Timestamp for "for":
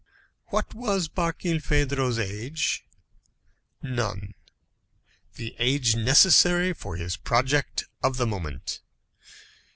6.73-6.95